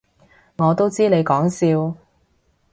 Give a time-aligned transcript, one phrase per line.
[0.57, 1.95] 我都知你講笑